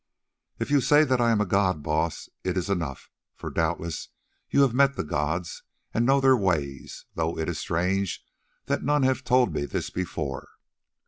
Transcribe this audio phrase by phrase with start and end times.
[0.57, 4.09] "If you say that I am a god, Baas, it is enough, for doubtless
[4.49, 5.61] you have met the gods
[5.93, 8.25] and know their ways, though it is strange
[8.65, 10.49] that none have told me this before.